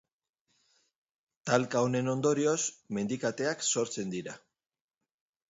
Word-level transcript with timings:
Talka 1.49 1.83
honen 1.87 2.09
ondorioz, 2.15 2.57
mendikateak 2.99 3.63
sortzen 3.75 4.17
dira. 4.17 4.37